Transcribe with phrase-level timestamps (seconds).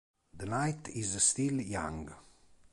[0.33, 2.11] The Night Is Still Young